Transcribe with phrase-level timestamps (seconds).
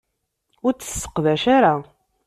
[0.65, 1.73] Ur t-tesseqdac ara.